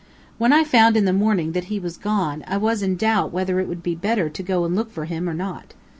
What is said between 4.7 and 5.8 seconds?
look for him or not.